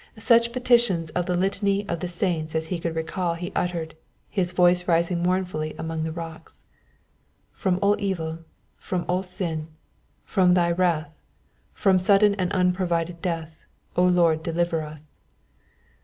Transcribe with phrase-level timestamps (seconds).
[0.17, 3.95] Such petitions of the Litany of the Saints as he could recall he uttered,
[4.31, 6.63] his voice rising mournfully among the rocks.
[7.53, 8.39] _"From all evil;
[8.79, 9.67] from all sin;
[10.25, 11.13] from Thy wrath;
[11.71, 13.63] from sudden and unprovided death,
[13.95, 15.05] O Lord, deliver us!"